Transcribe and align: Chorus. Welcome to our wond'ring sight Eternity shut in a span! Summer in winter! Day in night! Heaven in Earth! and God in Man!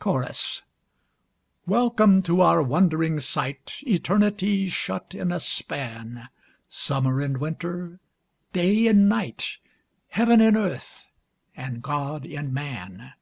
Chorus. 0.00 0.62
Welcome 1.64 2.22
to 2.22 2.40
our 2.40 2.60
wond'ring 2.60 3.20
sight 3.20 3.76
Eternity 3.86 4.68
shut 4.68 5.14
in 5.14 5.30
a 5.30 5.38
span! 5.38 6.28
Summer 6.68 7.22
in 7.22 7.38
winter! 7.38 8.00
Day 8.52 8.88
in 8.88 9.06
night! 9.06 9.58
Heaven 10.08 10.40
in 10.40 10.56
Earth! 10.56 11.06
and 11.56 11.84
God 11.84 12.26
in 12.26 12.52
Man! 12.52 13.12